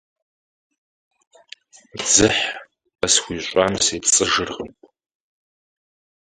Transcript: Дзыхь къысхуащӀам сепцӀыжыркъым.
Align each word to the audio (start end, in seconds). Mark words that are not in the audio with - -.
Дзыхь 1.99 2.43
къысхуащӀам 2.99 3.73
сепцӀыжыркъым. 3.85 4.71